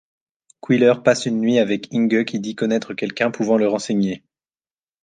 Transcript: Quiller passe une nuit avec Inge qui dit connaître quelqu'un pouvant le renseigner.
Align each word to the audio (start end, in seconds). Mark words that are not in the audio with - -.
Quiller 0.63 0.95
passe 1.05 1.27
une 1.27 1.37
nuit 1.39 1.59
avec 1.59 1.93
Inge 1.93 2.25
qui 2.25 2.39
dit 2.39 2.55
connaître 2.55 2.95
quelqu'un 2.95 3.29
pouvant 3.29 3.57
le 3.59 3.67
renseigner. 3.67 4.23